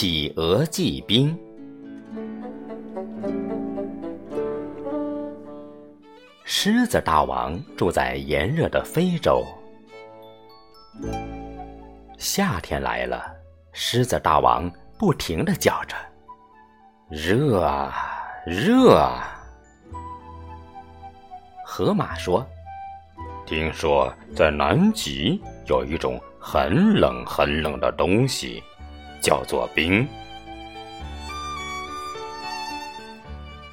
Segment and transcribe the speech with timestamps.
[0.00, 1.38] 企鹅祭冰。
[6.42, 9.44] 狮子大王住在炎热的非洲。
[12.16, 13.22] 夏天来了，
[13.74, 15.94] 狮子大王不停的叫着
[17.10, 17.92] ：“热啊，
[18.46, 19.38] 热啊！”
[21.62, 22.42] 河马说
[23.44, 28.62] ：“听说在南极有一种很冷很冷的东西，
[29.20, 30.06] 叫做冰。”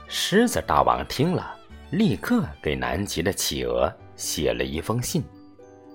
[0.08, 1.56] 狮子大王听了。
[1.90, 5.24] 立刻给南极的企鹅写了一封信，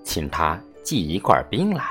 [0.02, 1.84] 请他寄一块冰来。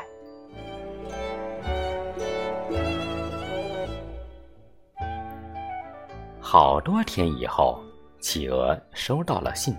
[6.39, 7.79] 好多天以后，
[8.19, 9.77] 企鹅收到了信，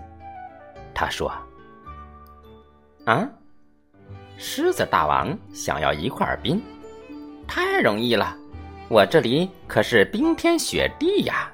[0.95, 1.29] 他说
[3.03, 3.27] ：“啊，
[4.37, 6.61] 狮子大王想要一块冰，
[7.47, 8.35] 太容易了，
[8.89, 11.51] 我这里可是冰天雪地呀。”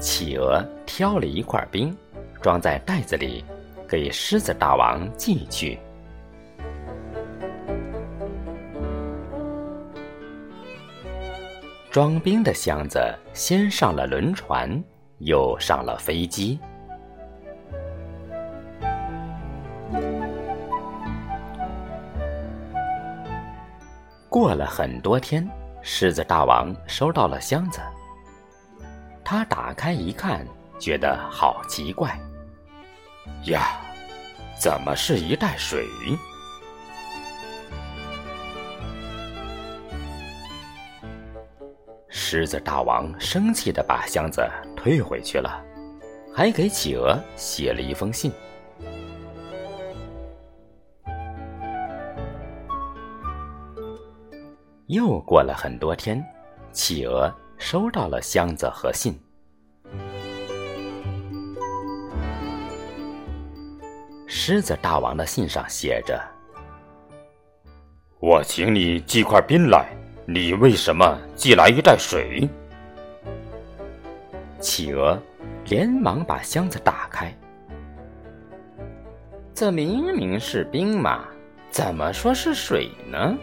[0.00, 1.96] 企鹅挑了一块冰，
[2.42, 3.44] 装在袋子里，
[3.88, 5.78] 给狮子大王寄去。
[11.90, 13.00] 装冰的箱子
[13.32, 14.82] 先上了轮船，
[15.18, 16.58] 又上了飞机。
[24.34, 25.48] 过了很多天，
[25.80, 27.78] 狮子大王收到了箱子。
[29.24, 30.44] 他打开一看，
[30.76, 32.18] 觉得好奇怪。
[33.44, 33.80] 呀，
[34.58, 35.86] 怎么是一袋水？
[42.08, 44.42] 狮子大王生气的把箱子
[44.76, 45.64] 退回去了，
[46.34, 48.32] 还给企鹅写了一封信。
[54.86, 56.24] 又过了很多天，
[56.72, 57.32] 企鹅。
[57.56, 59.18] 收到了箱子和信。
[64.26, 66.20] 狮子大王的信上写着
[68.20, 69.96] ：“我请你寄块冰来，
[70.26, 72.46] 你为什么寄来一袋水？”
[74.60, 75.16] 企鹅
[75.66, 77.32] 连忙把箱子打开，
[79.54, 81.24] 这明明是冰嘛，
[81.70, 83.38] 怎么说是水呢？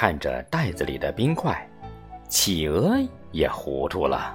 [0.00, 1.68] 看着袋子里的冰块，
[2.28, 2.96] 企鹅
[3.32, 4.32] 也糊涂了。